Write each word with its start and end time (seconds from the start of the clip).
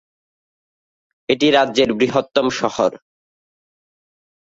এটি 1.29 1.47
রাজ্যের 1.51 1.89
বৃহত্তম 1.93 2.45
শহর। 2.59 2.91